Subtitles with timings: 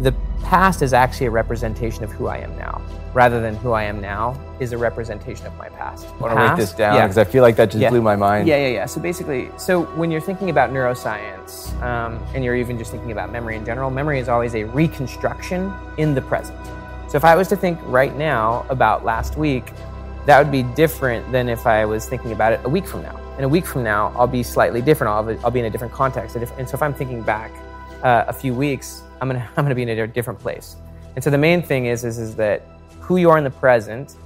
[0.00, 2.80] the past is actually a representation of who I am now,
[3.12, 6.06] rather than who I am now is a representation of my past.
[6.06, 7.22] I want to write this down Yeah, because yeah.
[7.22, 7.90] I feel like that just yeah.
[7.90, 8.48] blew my mind.
[8.48, 8.86] Yeah, yeah, yeah.
[8.86, 13.30] So basically, so when you're thinking about neuroscience um, and you're even just thinking about
[13.30, 16.58] memory in general, memory is always a reconstruction in the present.
[17.08, 19.72] So if I was to think right now about last week,
[20.26, 23.16] that would be different than if I was thinking about it a week from now.
[23.36, 25.10] And a week from now, I'll be slightly different.
[25.12, 26.36] I'll, I'll be in a different context.
[26.36, 27.50] And so if I'm thinking back
[28.02, 30.76] uh, a few weeks, I'm gonna I'm gonna be in a different place.
[31.14, 32.62] And so the main thing is is is that
[33.00, 34.16] who you are in the present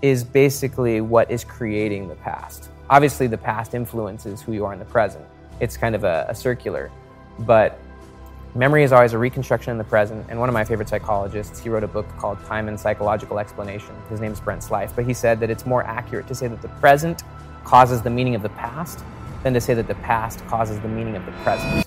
[0.00, 2.70] is basically what is creating the past.
[2.90, 5.24] Obviously, the past influences who you are in the present.
[5.60, 6.90] It's kind of a, a circular,
[7.40, 7.78] but
[8.54, 10.26] memory is always a reconstruction in the present.
[10.28, 13.94] And one of my favorite psychologists, he wrote a book called Time and Psychological Explanation.
[14.10, 16.60] His name is Brent Slife, but he said that it's more accurate to say that
[16.60, 17.22] the present
[17.64, 19.04] causes the meaning of the past
[19.42, 21.86] than to say that the past causes the meaning of the present.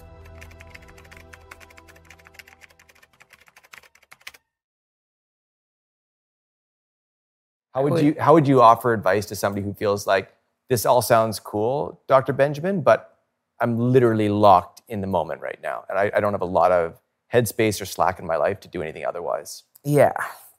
[7.75, 10.33] How would you how would you offer advice to somebody who feels like
[10.69, 12.31] this all sounds cool, Dr.
[12.31, 13.17] Benjamin, but
[13.59, 16.71] I'm literally locked in the moment right now, and I, I don't have a lot
[16.71, 16.99] of
[17.33, 19.63] headspace or slack in my life to do anything otherwise.
[19.83, 20.13] Yeah,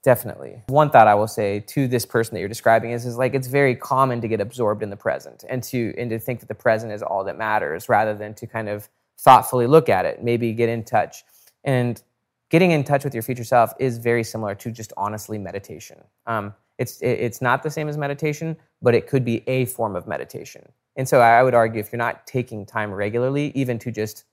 [0.05, 0.63] definitely.
[0.67, 3.49] One thought I will say to this person that you're describing is, is like it's
[3.49, 6.55] very common to get absorbed in the present and to and to think that the
[6.55, 10.53] present is all that matters rather than to kind of thoughtfully look at it, maybe
[10.53, 11.25] get in touch.
[11.65, 12.03] And
[12.51, 16.05] getting in touch with your future self is very similar to just honestly meditation.
[16.27, 20.07] Um, it's it's not the same as meditation, but it could be a form of
[20.07, 20.63] meditation.
[20.97, 24.25] And so I would argue if you're not taking time regularly, even to just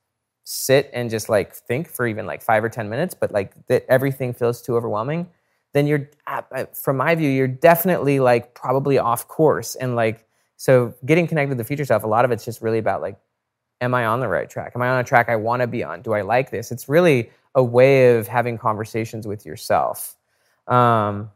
[0.45, 3.85] sit and just like think for even like five or ten minutes, but like that
[3.89, 5.29] everything feels too overwhelming,
[5.73, 6.09] then you're
[6.73, 9.75] from my view, you're definitely like probably off course.
[9.75, 10.25] And like
[10.57, 13.17] so getting connected with the future self, a lot of it's just really about like,
[13.81, 14.73] am I on the right track?
[14.75, 16.01] Am I on a track I want to be on?
[16.01, 16.71] Do I like this?
[16.71, 20.15] It's really a way of having conversations with yourself.
[20.67, 21.29] Um,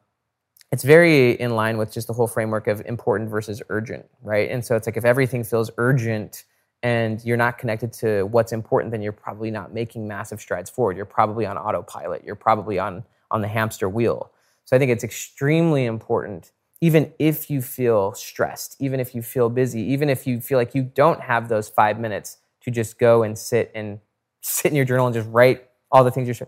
[0.71, 4.49] it's very in line with just the whole framework of important versus urgent, right?
[4.51, 6.43] And so it's like if everything feels urgent
[6.83, 10.97] and you're not connected to what's important, then you're probably not making massive strides forward.
[10.97, 12.23] You're probably on autopilot.
[12.23, 14.31] You're probably on on the hamster wheel.
[14.65, 19.49] So I think it's extremely important, even if you feel stressed, even if you feel
[19.49, 23.23] busy, even if you feel like you don't have those five minutes to just go
[23.23, 23.99] and sit and
[24.41, 26.47] sit in your journal and just write all the things you're.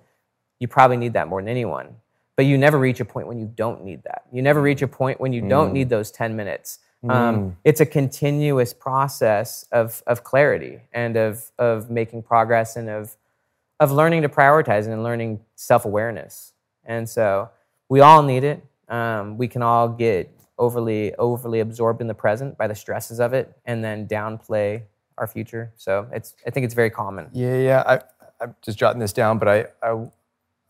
[0.60, 1.96] You probably need that more than anyone
[2.40, 4.22] but you never reach a point when you don't need that.
[4.32, 5.50] You never reach a point when you mm.
[5.50, 6.80] don't need those 10 minutes.
[7.04, 7.56] Um, mm.
[7.66, 13.18] It's a continuous process of, of clarity and of, of making progress and of,
[13.82, 16.54] of learning to prioritize and learning self awareness.
[16.86, 17.50] And so
[17.90, 18.66] we all need it.
[18.88, 23.34] Um, we can all get overly overly absorbed in the present by the stresses of
[23.34, 24.84] it and then downplay
[25.18, 25.74] our future.
[25.76, 27.28] So it's I think it's very common.
[27.34, 27.84] Yeah, yeah.
[27.86, 28.00] I,
[28.42, 30.08] I'm just jotting this down, but I, I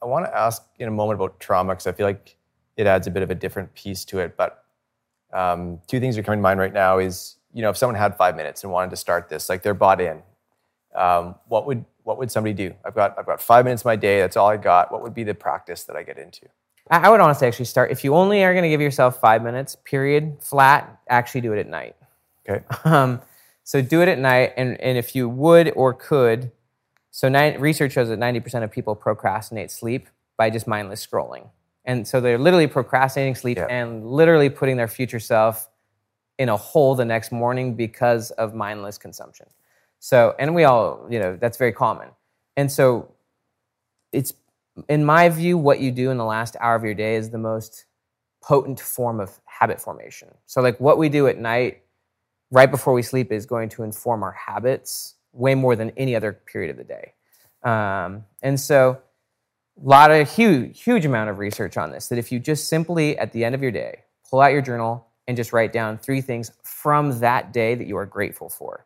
[0.01, 2.35] I want to ask in a moment about trauma because I feel like
[2.77, 4.37] it adds a bit of a different piece to it.
[4.37, 4.63] But
[5.33, 8.15] um, two things are coming to mind right now is you know if someone had
[8.15, 10.21] five minutes and wanted to start this, like they're bought in,
[10.95, 12.73] um, what would what would somebody do?
[12.85, 14.19] I've got I've got five minutes of my day.
[14.19, 14.91] That's all I got.
[14.91, 16.47] What would be the practice that I get into?
[16.91, 19.75] I would honestly actually start if you only are going to give yourself five minutes,
[19.83, 20.99] period, flat.
[21.07, 21.95] Actually, do it at night.
[22.47, 22.63] Okay.
[22.83, 23.21] Um,
[23.63, 26.51] so do it at night, and and if you would or could
[27.11, 31.49] so nine, research shows that 90% of people procrastinate sleep by just mindless scrolling.
[31.85, 33.67] And so they're literally procrastinating sleep yeah.
[33.69, 35.69] and literally putting their future self
[36.37, 39.47] in a hole the next morning because of mindless consumption.
[39.99, 42.09] So, and we all, you know, that's very common.
[42.55, 43.11] And so
[44.11, 44.33] it's,
[44.87, 47.37] in my view, what you do in the last hour of your day is the
[47.37, 47.85] most
[48.41, 50.29] potent form of habit formation.
[50.45, 51.83] So, like what we do at night,
[52.51, 56.33] right before we sleep, is going to inform our habits way more than any other
[56.33, 57.13] period of the day.
[57.63, 59.01] Um, and so,
[59.77, 63.17] a lot of huge, huge amount of research on this that if you just simply
[63.17, 66.21] at the end of your day pull out your journal and just write down three
[66.21, 68.85] things from that day that you are grateful for.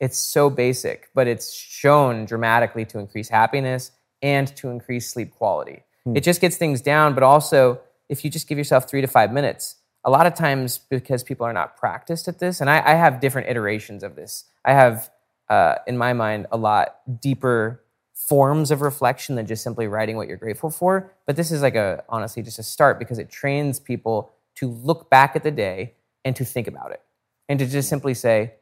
[0.00, 5.84] It's so basic, but it's shown dramatically to increase happiness and to increase sleep quality.
[6.04, 6.16] Hmm.
[6.16, 9.32] It just gets things down, but also if you just give yourself three to five
[9.32, 12.94] minutes, a lot of times because people are not practiced at this, and I, I
[12.94, 14.44] have different iterations of this.
[14.64, 15.10] I have
[15.52, 17.84] uh, in my mind, a lot deeper
[18.14, 21.12] forms of reflection than just simply writing what you're grateful for.
[21.26, 25.10] But this is like a honestly just a start because it trains people to look
[25.10, 25.92] back at the day
[26.24, 27.02] and to think about it
[27.50, 28.54] and to just simply say,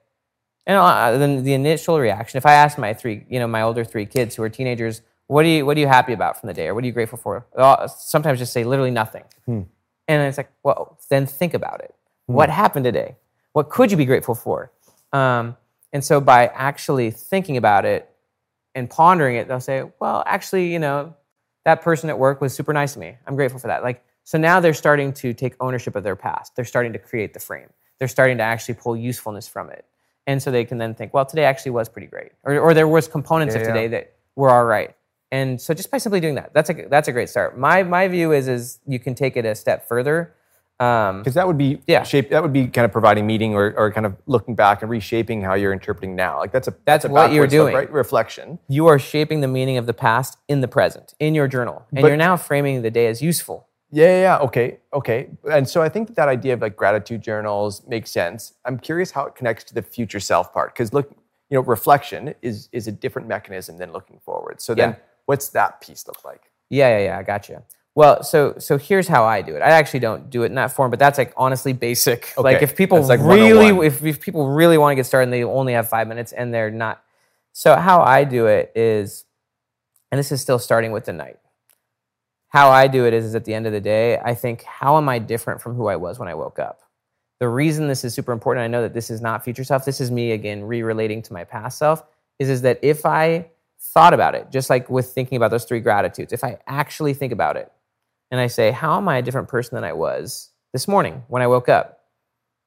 [0.66, 2.38] and uh, then the initial reaction.
[2.38, 5.44] If I ask my three, you know, my older three kids who are teenagers, what
[5.44, 7.18] are you what are you happy about from the day, or what are you grateful
[7.18, 7.46] for?
[7.56, 9.62] I'll sometimes just say literally nothing, hmm.
[10.08, 11.94] and it's like, well, then think about it.
[12.26, 12.32] Hmm.
[12.32, 13.16] What happened today?
[13.52, 14.72] What could you be grateful for?
[15.12, 15.56] Um,
[15.92, 18.08] and so by actually thinking about it
[18.74, 21.14] and pondering it, they'll say, well, actually, you know,
[21.64, 23.16] that person at work was super nice to me.
[23.26, 23.82] I'm grateful for that.
[23.82, 26.54] Like, so now they're starting to take ownership of their past.
[26.54, 27.68] They're starting to create the frame.
[27.98, 29.84] They're starting to actually pull usefulness from it.
[30.26, 32.32] And so they can then think, well, today actually was pretty great.
[32.44, 33.72] Or, or there was components Yeah, of yeah.
[33.74, 34.94] today that were all right.
[35.32, 37.58] And so just by simply doing that, that's a, that's a great start.
[37.58, 40.34] My, my view is, is you can take it a step further.
[40.80, 42.02] Um, Because that would be Yeah.
[42.04, 42.30] shape.
[42.30, 45.42] That would be kind of providing meaning or, or kind of looking back and reshaping
[45.42, 46.38] how you're interpreting now.
[46.38, 47.74] Like that's a That's a what you're look, doing.
[47.74, 47.90] right?
[47.92, 48.58] Reflection.
[48.68, 51.84] you are shaping the meaning of the past in the present, in your journal.
[51.92, 53.66] And But- you're now framing the day as useful.
[53.92, 54.38] Yeah, yeah, yeah.
[54.38, 55.28] Okay, okay.
[55.50, 58.54] And so I think that, that idea of like gratitude journals makes sense.
[58.64, 60.72] I'm curious how it connects to the future self part.
[60.72, 61.10] Because look,
[61.50, 64.62] you know, reflection is is a different mechanism than looking forward.
[64.62, 64.96] So then, Yeah.
[65.26, 66.42] what's that piece look like?
[66.70, 67.18] Yeah, yeah, yeah.
[67.18, 67.62] I got you.
[68.00, 69.60] Well, so so here's how I do it.
[69.60, 72.32] I actually don't do it in that form, but that's like honestly basic.
[72.38, 75.44] Like if people like really, if, if people really want to get started and they
[75.44, 77.04] only have five minutes and they're not.
[77.52, 79.26] So how I do it is,
[80.10, 81.40] and this is still starting with the night.
[82.48, 84.96] How I do it is, is at the end of the day, I think, how
[84.96, 86.80] am I different from who I was when I woke up?
[87.38, 89.84] The reason this is super important, I know that this is not future self.
[89.84, 92.02] This is me again re-relating to my past self.
[92.38, 95.80] Is is that if I thought about it, just like with thinking about those three
[95.80, 97.70] gratitudes, if I actually think about it,
[98.30, 101.42] and I say, how am I a different person than I was this morning when
[101.42, 102.00] I woke up?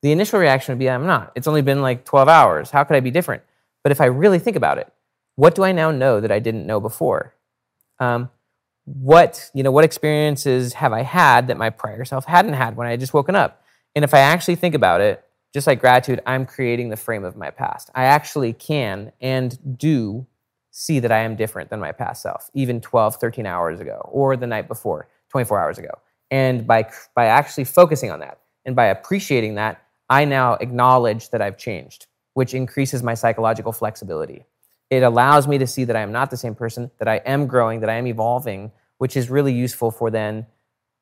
[0.02, 1.32] The initial reaction would be, I'm not.
[1.36, 2.72] It's only been like 12 hours.
[2.72, 3.44] How could I be different?
[3.84, 4.92] But if I really think about it,
[5.36, 7.34] what do I now know that I didn't know before?
[8.00, 8.30] Um,
[8.86, 12.86] what you know what experiences have i had that my prior self hadn't had when
[12.86, 13.64] i had just woken up
[13.96, 15.24] and if i actually think about it
[15.54, 20.28] just like gratitude i'm creating the frame of my past i actually can and do
[20.72, 24.36] see that i am different than my past self even 12 13 hours ago or
[24.36, 25.92] the night before 24 hours ago
[26.32, 31.42] and by by actually focusing on that and by appreciating that i now acknowledge that
[31.42, 34.46] i've changed which increases my psychological flexibility
[34.94, 37.48] it allows me to see that I am not the same person, that I am
[37.48, 40.46] growing, that I am evolving, which is really useful for then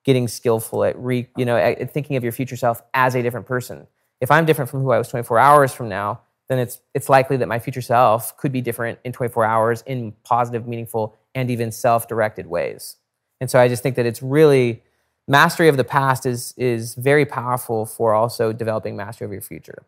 [0.06, 3.48] getting skillful at re, you know, at thinking of your future self as a different
[3.48, 3.88] person.
[4.22, 7.36] If I'm different from who I was 24 hours from now, then it's it's likely
[7.38, 11.72] that my future self could be different in 24 hours in positive, meaningful, and even
[11.72, 12.96] self-directed ways.
[13.42, 14.84] And so I just think that it's really
[15.28, 19.86] mastery of the past is is very powerful for also developing mastery of your future.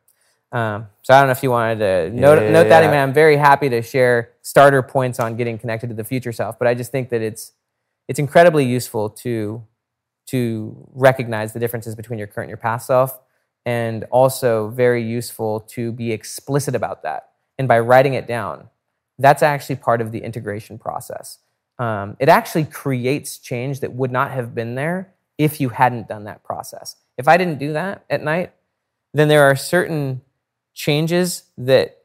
[0.52, 2.84] Um, so I don't know if you wanted to note, Yeah, note that.
[2.84, 6.32] I mean, I'm very happy to share starter points on getting connected to the future
[6.32, 7.54] self, but I just think that it's
[8.08, 9.64] it's incredibly useful to
[10.28, 13.20] to recognize the differences between your current and your past self,
[13.66, 17.30] and also very useful to be explicit about that.
[17.60, 18.70] And by writing it down,
[19.20, 21.40] that's actually part of the integration process.
[21.80, 26.26] Um, it actually creates change that would not have been there if you hadn't done
[26.26, 26.96] that process.
[27.18, 28.52] If I didn't do that at night,
[29.14, 30.22] then there are certain
[30.74, 31.98] changes that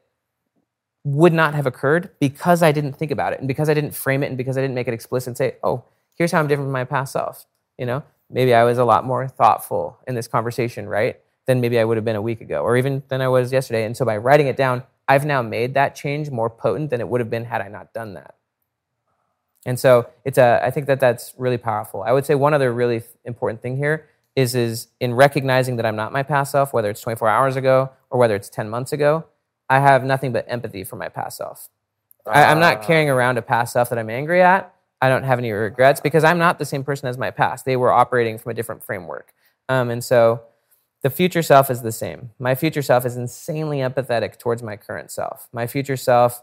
[1.03, 4.23] would not have occurred because I didn't think about it and because I didn't frame
[4.23, 5.83] it and because I didn't make it explicit and say, oh,
[6.15, 7.45] here's how I'm different from my past self.
[7.77, 11.19] You know, maybe I was a lot more thoughtful in this conversation, right?
[11.45, 13.85] Than maybe I would have been a week ago or even than I was yesterday.
[13.85, 17.07] And so by writing it down, I've now made that change more potent than it
[17.07, 18.35] would have been had I not done that.
[19.69, 22.01] And so it's a, I think that that's really powerful.
[22.01, 25.95] I would say one other really important thing here is, is in recognizing that I'm
[25.95, 29.25] not my past self, whether it's 24 hours ago or whether it's 10 months ago,
[29.69, 31.69] I have nothing but empathy for my past self.
[32.25, 34.73] I, I'm not carrying around a past self that I'm angry at.
[35.03, 37.63] I don't have any regrets because I'm not the same person as my past.
[37.63, 39.35] They were operating from a different framework.
[39.69, 40.41] Um, and so
[41.03, 42.31] the future self is the same.
[42.39, 45.47] My future self is insanely empathetic towards my current self.
[45.53, 46.41] My future self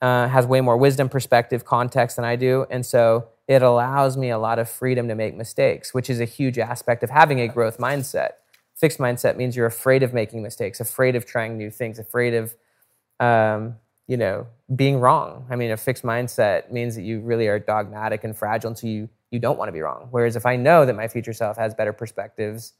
[0.00, 2.66] uh, has way more wisdom, perspective, context than I do.
[2.70, 6.24] And so it allows me a lot of freedom to make mistakes, which is a
[6.24, 8.32] huge aspect of having a growth mindset.
[8.76, 12.54] Fixed mindset means you're afraid of making mistakes, afraid of trying new things, afraid of,
[13.18, 13.74] um,
[14.06, 15.46] you know, being wrong.
[15.50, 18.86] I mean, a fixed mindset means that you really are dogmatic and fragile, and so
[18.86, 20.08] you you don't want to be wrong.
[20.10, 22.72] Whereas if I know that my future self has better perspectives,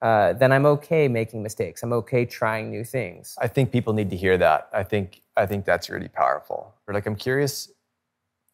[0.00, 1.82] uh, then I'm okay making mistakes.
[1.82, 3.34] I'm okay trying new things.
[3.38, 4.68] I think people need to hear that.
[4.72, 6.74] I think I think that's really powerful.
[6.86, 7.72] Like I'm curious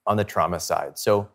[0.06, 0.98] on the trauma side.
[0.98, 1.28] So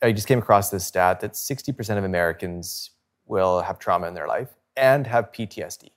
[0.00, 2.90] I just came across this stat that 60% of Americans
[3.26, 5.90] will have trauma in their life and have PTSD.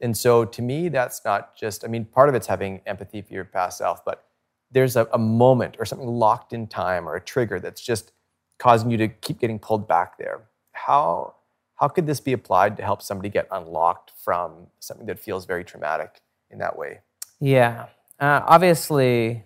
[0.00, 3.34] And so to me, that's not just, I mean, part of it's having empathy for
[3.34, 4.24] your past self, but
[4.70, 8.12] there's a, a moment or something locked in time or a trigger that's just
[8.58, 10.42] causing you to keep getting pulled back there.
[10.72, 11.34] How
[11.76, 15.62] how could this be applied to help somebody get unlocked from something that feels very
[15.62, 17.00] traumatic in that way?
[17.38, 17.86] Yeah.
[18.18, 19.44] Uh, obviously,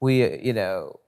[0.00, 0.98] we, you know,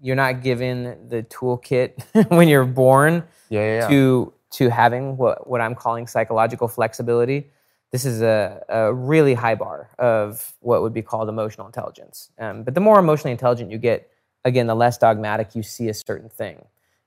[0.00, 3.88] you're not given the toolkit when you're born Yeah, yeah, yeah.
[3.88, 7.50] to to having what, what I'm calling psychological flexibility.
[7.92, 12.30] This is a, a really high bar of what would be called emotional intelligence.
[12.38, 14.10] Um, but the more emotionally intelligent you get,
[14.44, 16.64] again, the less dogmatic you see a certain thing.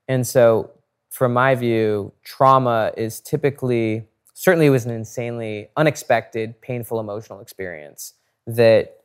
[0.08, 0.72] And so,
[1.10, 8.14] from my view, trauma is typically, certainly, it was an insanely unexpected, painful emotional experience
[8.56, 8.98] that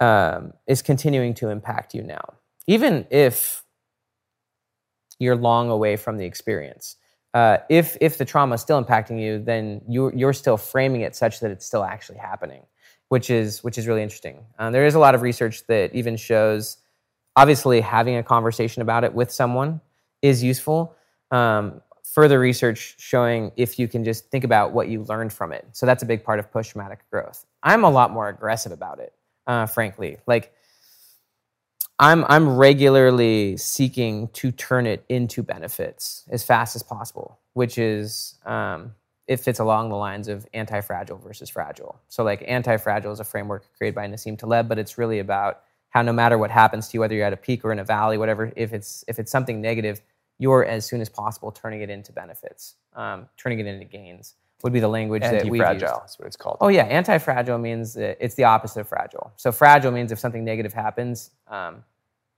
[0.00, 2.34] um, is continuing to impact you now.
[2.66, 3.62] Even if
[5.22, 6.96] you're long away from the experience.
[7.32, 11.16] Uh, if if the trauma is still impacting you, then you're you're still framing it
[11.16, 12.62] such that it's still actually happening,
[13.08, 14.44] which is which is really interesting.
[14.58, 16.76] Uh, there is a lot of research that even shows,
[17.36, 19.80] obviously, having a conversation about it with someone
[20.20, 20.94] is useful.
[21.30, 25.66] Um, further research showing if you can just think about what you learned from it.
[25.72, 27.46] So that's a big part of post traumatic growth.
[27.62, 29.12] I'm a lot more aggressive about it,
[29.46, 30.18] uh, frankly.
[30.26, 30.52] Like
[31.98, 38.38] I'm I'm regularly seeking to turn it into benefits as fast as possible, which is
[38.44, 38.94] um,
[39.28, 42.00] it fits along the lines of anti-fragile versus fragile.
[42.08, 46.02] So like anti-fragile is a framework created by Nassim Taleb, but it's really about how
[46.02, 48.18] no matter what happens to you, whether you're at a peak or in a valley,
[48.18, 50.00] whatever, if it's if it's something negative,
[50.38, 54.72] you're as soon as possible turning it into benefits, um, turning it into gains would
[54.72, 56.58] be the language that we Anti-fragile, that's what it's called.
[56.60, 59.32] Oh yeah, anti-fragile means it's the opposite of fragile.
[59.36, 61.84] So fragile means if something negative happens, um,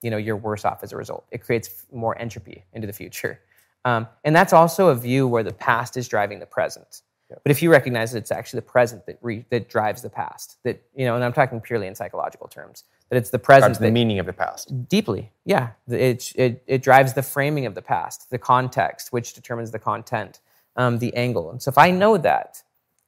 [0.03, 1.27] you know you're worse off as a result.
[1.31, 3.41] It creates more entropy into the future,
[3.85, 7.03] um, and that's also a view where the past is driving the present.
[7.31, 7.41] Yep.
[7.43, 10.59] But if you recognize that it's actually the present that re, that drives the past,
[10.63, 13.79] that you know, and I'm talking purely in psychological terms, that it's the present Drives
[13.79, 14.89] the that meaning of the past.
[14.89, 19.71] deeply, yeah, it, it it drives the framing of the past, the context, which determines
[19.71, 20.41] the content,
[20.77, 21.51] um, the angle.
[21.51, 22.63] And so if I know that,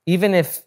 [0.07, 0.63] even if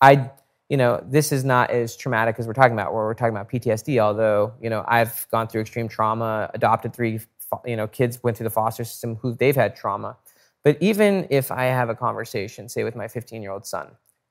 [0.00, 0.30] I
[0.68, 3.50] you know, this is not as traumatic as we're talking about, where we're talking about
[3.50, 3.98] PTSD.
[3.98, 7.20] Although, you know, I've gone through extreme trauma, adopted three,
[7.64, 10.16] you know, kids went through the foster system who they've had trauma.
[10.64, 13.88] But even if I have a conversation, say with my 15 year old son,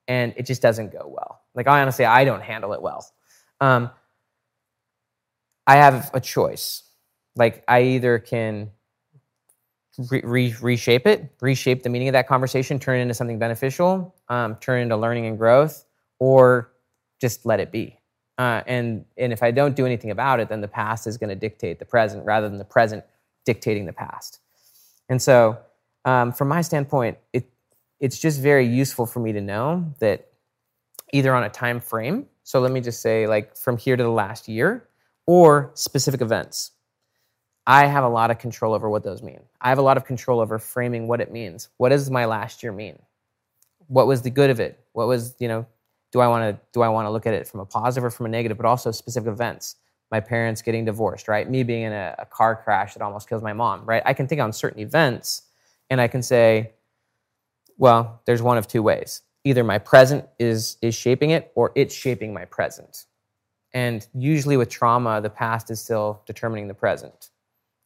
[0.08, 3.06] and it just doesn't go well, like I honestly, I don't handle it well.
[3.60, 3.90] Um,
[5.66, 6.84] I have a choice.
[7.36, 8.72] Like I either can
[10.10, 14.16] re- re- reshape it, reshape the meaning of that conversation, turn it into something beneficial,
[14.30, 15.86] um, turn it into learning and growth,
[16.20, 16.72] or
[17.20, 18.00] just let it be.
[18.38, 21.30] Uh, and and if I don't do anything about it, then the past is going
[21.30, 23.04] to dictate the present rather than the present
[23.46, 24.40] dictating the past.
[25.10, 25.58] And so,
[26.06, 27.50] um, from my standpoint, it
[28.00, 30.28] it's just very useful for me to know that
[31.14, 32.28] either on a time frame.
[32.44, 34.88] So let me just say, like from here to the last year,
[35.26, 36.72] or specific events.
[37.70, 39.42] I have a lot of control over what those mean.
[39.60, 41.68] I have a lot of control over framing what it means.
[41.76, 42.98] What does my last year mean?
[43.88, 44.80] What was the good of it?
[44.94, 45.66] What was, you know,
[46.14, 48.10] do I want to do I want to look at it from a positive or
[48.10, 49.76] from a negative, but also specific events.
[50.12, 51.50] My parents getting divorced, right?
[51.50, 54.02] Me being in a, a car crash that almost kills my mom, right?
[54.06, 55.42] I can think on certain events
[55.90, 56.72] and I can say,
[57.78, 59.24] well, there's one of two ways.
[59.44, 63.06] Either my present is is shaping it or it's shaping my present.
[63.74, 67.30] And usually with trauma, the past is still determining the present.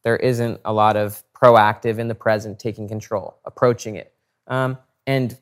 [0.04, 4.12] There isn't a lot of proactive in the present, taking control, approaching it,
[4.46, 5.36] um, and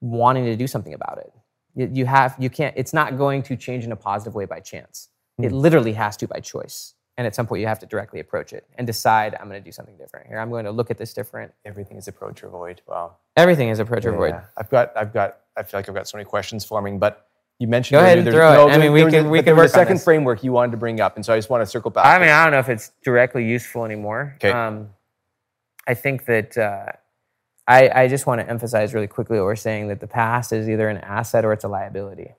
[0.00, 1.32] wanting to do something about it.
[1.74, 2.74] You, you have, you can't.
[2.76, 5.08] It's not going to change in a positive way by chance.
[5.38, 6.94] It literally has to by choice.
[7.16, 9.64] And at some point, you have to directly approach it and decide, I'm going to
[9.64, 10.38] do something different here.
[10.38, 11.52] I'm going to look at this different.
[11.64, 12.82] Everything is approach or avoid.
[12.88, 13.16] Wow.
[13.36, 14.30] Everything is approach or avoid.
[14.34, 14.44] Yeah.
[14.56, 17.68] I've got, I've got, I feel like I've got so many questions forming, but you
[17.68, 18.72] mentioned Go ahead earlier and there's- throw it.
[18.72, 21.24] I mean, we can- we can work second framework you wanted to bring up, and
[21.24, 22.04] so I just want to circle back.
[22.06, 24.34] I mean, I don't know if it's directly useful anymore.
[24.36, 24.50] Okay.
[24.50, 24.90] Um,
[25.86, 26.86] I think that uh,
[27.66, 30.68] I, I just want to emphasize really quickly what we're saying that the past is
[30.68, 32.34] either an asset or it's a liability.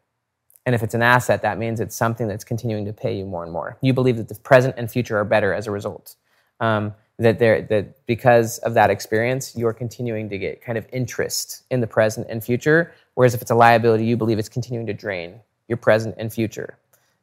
[0.65, 3.43] And if it's an asset, that means it's something that's continuing to pay you more
[3.43, 3.77] and more.
[3.81, 6.15] You believe that the present and future are better as a result.
[6.60, 11.63] Um, that there, that because of that experience, you're continuing to get kind of interest
[11.69, 12.91] in the present and future.
[13.15, 16.77] Whereas if it's a liability, you believe it's continuing to drain your present and future.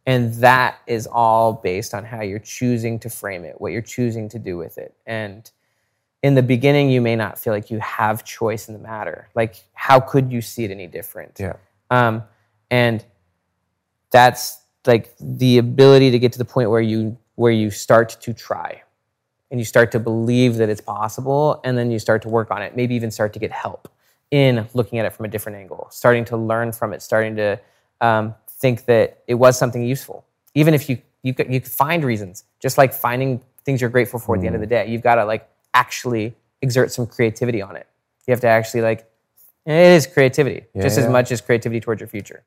[0.05, 4.29] And that is all based on how you're choosing to frame it, what you're choosing
[4.31, 4.95] to do with it.
[5.07, 5.49] And
[6.23, 9.29] in the beginning, you may not feel like you have choice in the matter.
[9.35, 11.39] Like, how could you see it any different?
[11.39, 11.55] Yeah.
[11.91, 12.25] Um,
[12.71, 13.05] and
[14.11, 18.33] that's like the ability to get to the point where you where you start to
[18.33, 18.83] try
[19.51, 22.63] and you start to believe that it's possible and then you start to work on
[22.63, 23.89] it maybe even start to get help
[24.33, 27.61] in looking at it from a different angle starting to learn from it starting to
[28.01, 30.25] um, think that it was something useful.
[30.55, 34.19] Even if you you could, you could find reasons just like finding things you're grateful
[34.19, 37.63] for at the end of the day you've got to like actually exert some creativity
[37.63, 37.87] on it.
[38.27, 39.09] You have to actually like
[39.67, 42.43] it is creativity just as much as creativity towards your future